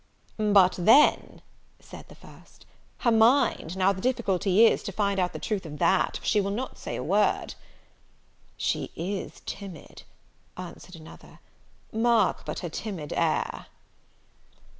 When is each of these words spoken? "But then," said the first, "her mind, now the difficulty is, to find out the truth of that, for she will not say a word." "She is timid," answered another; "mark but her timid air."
"But 0.39 0.77
then," 0.79 1.43
said 1.79 2.07
the 2.09 2.15
first, 2.15 2.65
"her 3.01 3.11
mind, 3.11 3.77
now 3.77 3.93
the 3.93 4.01
difficulty 4.01 4.65
is, 4.65 4.81
to 4.81 4.91
find 4.91 5.19
out 5.19 5.31
the 5.31 5.37
truth 5.37 5.63
of 5.63 5.77
that, 5.77 6.17
for 6.17 6.25
she 6.25 6.41
will 6.41 6.49
not 6.49 6.79
say 6.79 6.95
a 6.95 7.03
word." 7.03 7.53
"She 8.57 8.89
is 8.95 9.43
timid," 9.45 10.01
answered 10.57 10.95
another; 10.95 11.37
"mark 11.91 12.45
but 12.47 12.61
her 12.61 12.69
timid 12.69 13.13
air." 13.15 13.67